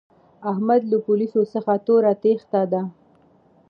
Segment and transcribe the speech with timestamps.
[0.51, 2.81] احمد له پوليسو څخه توره تېښته ده.